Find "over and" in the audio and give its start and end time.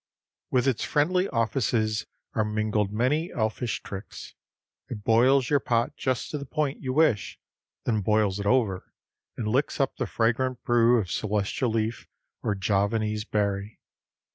8.47-9.47